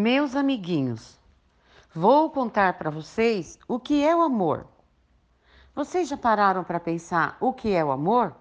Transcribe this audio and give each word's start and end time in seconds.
Meus 0.00 0.36
amiguinhos, 0.36 1.18
vou 1.92 2.30
contar 2.30 2.78
para 2.78 2.88
vocês 2.88 3.58
o 3.66 3.80
que 3.80 4.04
é 4.04 4.14
o 4.14 4.22
amor. 4.22 4.64
Vocês 5.74 6.08
já 6.08 6.16
pararam 6.16 6.62
para 6.62 6.78
pensar 6.78 7.36
o 7.40 7.52
que 7.52 7.72
é 7.72 7.84
o 7.84 7.90
amor? 7.90 8.32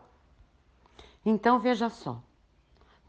Então 1.25 1.57
veja 1.57 1.89
só. 1.89 2.21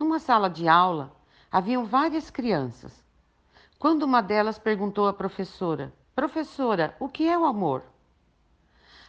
Numa 0.00 0.18
sala 0.18 0.48
de 0.48 0.66
aula 0.66 1.12
haviam 1.52 1.84
várias 1.84 2.30
crianças. 2.30 3.04
Quando 3.78 4.04
uma 4.04 4.22
delas 4.22 4.58
perguntou 4.58 5.06
à 5.06 5.12
professora: 5.12 5.92
Professora, 6.14 6.96
o 6.98 7.06
que 7.06 7.28
é 7.28 7.38
o 7.38 7.44
amor? 7.44 7.82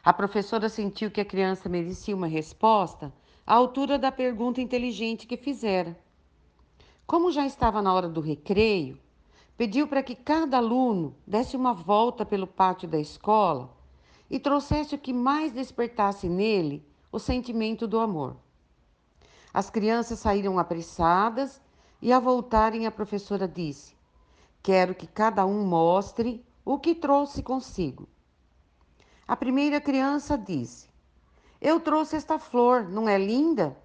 A 0.03 0.11
professora 0.11 0.67
sentiu 0.67 1.09
que 1.09 1.21
a 1.21 1.25
criança 1.25 1.69
merecia 1.69 2.13
uma 2.13 2.27
resposta 2.27 3.09
à 3.47 3.53
altura 3.53 3.97
da 3.97 4.11
pergunta 4.11 4.59
inteligente 4.59 5.25
que 5.25 5.37
fizera. 5.37 5.97
Como 7.07 7.31
já 7.31 7.45
estava 7.45 7.81
na 7.81 7.93
hora 7.93 8.09
do 8.09 8.19
recreio, 8.19 8.99
pediu 9.59 9.89
para 9.89 10.01
que 10.01 10.15
cada 10.15 10.55
aluno 10.55 11.13
desse 11.27 11.57
uma 11.57 11.73
volta 11.73 12.25
pelo 12.25 12.47
pátio 12.47 12.87
da 12.87 12.97
escola 12.97 13.69
e 14.29 14.39
trouxesse 14.39 14.95
o 14.95 14.97
que 14.97 15.11
mais 15.11 15.51
despertasse 15.51 16.29
nele 16.29 16.87
o 17.11 17.19
sentimento 17.19 17.85
do 17.85 17.99
amor. 17.99 18.37
As 19.53 19.69
crianças 19.69 20.19
saíram 20.19 20.57
apressadas 20.57 21.61
e, 22.01 22.13
ao 22.13 22.21
voltarem, 22.21 22.87
a 22.87 22.91
professora 22.91 23.49
disse: 23.49 23.97
Quero 24.63 24.95
que 24.95 25.05
cada 25.05 25.45
um 25.45 25.65
mostre 25.65 26.41
o 26.63 26.79
que 26.79 26.95
trouxe 26.95 27.43
consigo. 27.43 28.07
A 29.27 29.35
primeira 29.35 29.81
criança 29.81 30.37
disse: 30.37 30.87
Eu 31.59 31.81
trouxe 31.81 32.15
esta 32.15 32.39
flor, 32.39 32.87
não 32.87 33.09
é 33.09 33.17
linda? 33.17 33.77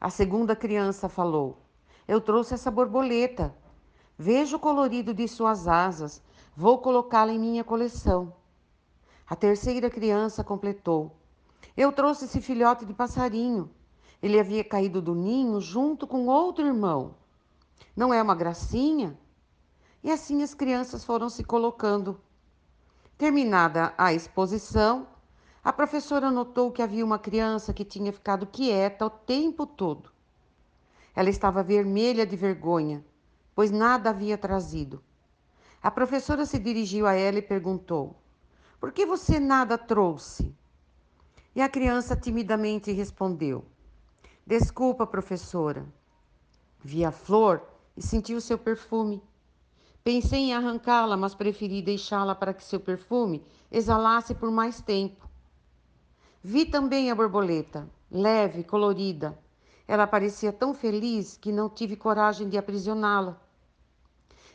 A 0.00 0.08
segunda 0.08 0.56
criança 0.56 1.06
falou: 1.06 1.58
eu 2.10 2.20
trouxe 2.20 2.54
essa 2.54 2.72
borboleta. 2.72 3.54
Veja 4.22 4.58
o 4.58 4.60
colorido 4.60 5.14
de 5.14 5.26
suas 5.26 5.66
asas. 5.66 6.22
Vou 6.54 6.76
colocá-la 6.76 7.32
em 7.32 7.38
minha 7.38 7.64
coleção. 7.64 8.34
A 9.26 9.34
terceira 9.34 9.88
criança 9.88 10.44
completou. 10.44 11.16
Eu 11.74 11.90
trouxe 11.90 12.26
esse 12.26 12.38
filhote 12.38 12.84
de 12.84 12.92
passarinho. 12.92 13.70
Ele 14.22 14.38
havia 14.38 14.62
caído 14.62 15.00
do 15.00 15.14
ninho 15.14 15.58
junto 15.58 16.06
com 16.06 16.26
outro 16.26 16.66
irmão. 16.66 17.14
Não 17.96 18.12
é 18.12 18.20
uma 18.20 18.34
gracinha? 18.34 19.18
E 20.04 20.10
assim 20.10 20.42
as 20.42 20.52
crianças 20.52 21.02
foram 21.02 21.30
se 21.30 21.42
colocando. 21.42 22.20
Terminada 23.16 23.94
a 23.96 24.12
exposição, 24.12 25.06
a 25.64 25.72
professora 25.72 26.30
notou 26.30 26.70
que 26.70 26.82
havia 26.82 27.06
uma 27.06 27.18
criança 27.18 27.72
que 27.72 27.86
tinha 27.86 28.12
ficado 28.12 28.46
quieta 28.46 29.06
o 29.06 29.08
tempo 29.08 29.64
todo. 29.64 30.12
Ela 31.16 31.30
estava 31.30 31.62
vermelha 31.62 32.26
de 32.26 32.36
vergonha, 32.36 33.02
pois 33.60 33.70
nada 33.70 34.08
havia 34.08 34.38
trazido. 34.38 35.04
A 35.82 35.90
professora 35.90 36.46
se 36.46 36.58
dirigiu 36.58 37.06
a 37.06 37.12
ela 37.12 37.40
e 37.40 37.42
perguntou: 37.42 38.16
Por 38.80 38.90
que 38.90 39.04
você 39.04 39.38
nada 39.38 39.76
trouxe? 39.76 40.56
E 41.54 41.60
a 41.60 41.68
criança 41.68 42.16
timidamente 42.16 42.90
respondeu: 42.90 43.66
Desculpa, 44.46 45.06
professora. 45.06 45.84
Vi 46.82 47.04
a 47.04 47.12
flor 47.12 47.62
e 47.94 48.00
senti 48.00 48.32
o 48.32 48.40
seu 48.40 48.56
perfume. 48.56 49.22
Pensei 50.02 50.40
em 50.40 50.54
arrancá-la, 50.54 51.14
mas 51.14 51.34
preferi 51.34 51.82
deixá-la 51.82 52.34
para 52.34 52.54
que 52.54 52.64
seu 52.64 52.80
perfume 52.80 53.44
exalasse 53.70 54.34
por 54.34 54.50
mais 54.50 54.80
tempo. 54.80 55.28
Vi 56.42 56.64
também 56.64 57.10
a 57.10 57.14
borboleta, 57.14 57.86
leve, 58.10 58.64
colorida, 58.64 59.38
ela 59.86 60.06
parecia 60.06 60.50
tão 60.50 60.72
feliz 60.72 61.36
que 61.36 61.52
não 61.52 61.68
tive 61.68 61.94
coragem 61.94 62.48
de 62.48 62.56
aprisioná-la. 62.56 63.49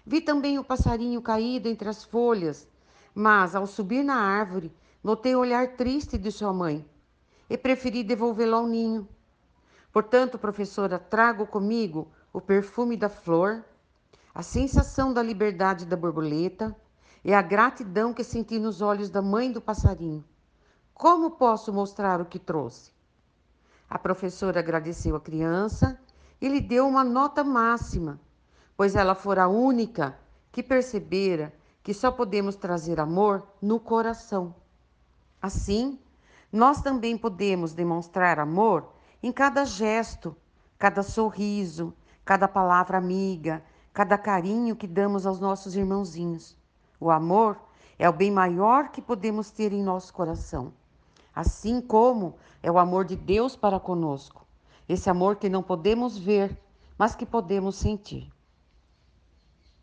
Vi 0.05 0.21
também 0.21 0.59
o 0.59 0.63
passarinho 0.63 1.21
caído 1.21 1.67
entre 1.67 1.89
as 1.89 2.03
folhas, 2.03 2.67
mas 3.13 3.55
ao 3.55 3.65
subir 3.65 4.03
na 4.03 4.15
árvore, 4.15 4.71
notei 5.03 5.35
o 5.35 5.39
olhar 5.39 5.75
triste 5.75 6.17
de 6.17 6.31
sua 6.31 6.53
mãe 6.53 6.85
e 7.49 7.57
preferi 7.57 8.03
devolvê-lo 8.03 8.55
ao 8.55 8.67
ninho. 8.67 9.07
Portanto, 9.91 10.37
professora, 10.37 10.99
trago 10.99 11.47
comigo 11.47 12.11
o 12.31 12.41
perfume 12.41 12.97
da 12.97 13.09
flor, 13.09 13.63
a 14.33 14.43
sensação 14.43 15.13
da 15.13 15.23
liberdade 15.23 15.85
da 15.85 15.95
borboleta 15.95 16.75
e 17.23 17.33
a 17.33 17.41
gratidão 17.41 18.13
que 18.13 18.23
senti 18.23 18.59
nos 18.59 18.81
olhos 18.81 19.09
da 19.09 19.21
mãe 19.21 19.51
do 19.51 19.61
passarinho. 19.61 20.23
Como 20.93 21.31
posso 21.31 21.73
mostrar 21.73 22.21
o 22.21 22.25
que 22.25 22.37
trouxe? 22.37 22.91
A 23.89 23.97
professora 23.97 24.59
agradeceu 24.59 25.15
a 25.15 25.21
criança 25.21 25.99
e 26.41 26.47
lhe 26.47 26.59
deu 26.59 26.87
uma 26.87 27.03
nota 27.03 27.43
máxima, 27.43 28.19
pois 28.75 28.95
ela 28.95 29.15
fora 29.15 29.43
a 29.43 29.47
única 29.47 30.17
que 30.51 30.63
percebera 30.63 31.53
que 31.83 31.93
só 31.93 32.11
podemos 32.11 32.55
trazer 32.55 32.99
amor 32.99 33.47
no 33.61 33.79
coração. 33.79 34.55
Assim, 35.41 35.99
nós 36.51 36.81
também 36.81 37.17
podemos 37.17 37.73
demonstrar 37.73 38.39
amor 38.39 38.89
em 39.21 39.31
cada 39.31 39.65
gesto, 39.65 40.35
cada 40.77 41.03
sorriso, 41.03 41.93
cada 42.23 42.47
palavra 42.47 42.97
amiga, 42.97 43.63
cada 43.93 44.17
carinho 44.17 44.75
que 44.75 44.87
damos 44.87 45.25
aos 45.25 45.39
nossos 45.39 45.75
irmãozinhos. 45.75 46.57
O 46.99 47.11
amor 47.11 47.59
é 47.99 48.09
o 48.09 48.13
bem 48.13 48.31
maior 48.31 48.89
que 48.89 49.01
podemos 49.01 49.51
ter 49.51 49.71
em 49.71 49.83
nosso 49.83 50.13
coração 50.13 50.73
assim 51.35 51.81
como 51.81 52.35
é 52.63 52.71
o 52.71 52.79
amor 52.79 53.03
de 53.03 53.15
Deus 53.15 53.55
para 53.55 53.79
conosco. 53.79 54.47
Esse 54.87 55.09
amor 55.09 55.35
que 55.35 55.49
não 55.49 55.61
podemos 55.61 56.17
ver, 56.17 56.57
mas 56.97 57.13
que 57.13 57.25
podemos 57.25 57.75
sentir. 57.75 58.31